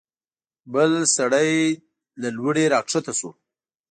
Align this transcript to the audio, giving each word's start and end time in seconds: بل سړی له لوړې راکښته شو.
بل 0.73 0.91
سړی 1.17 1.51
له 2.21 2.29
لوړې 2.37 2.65
راکښته 2.73 3.13
شو. 3.19 3.29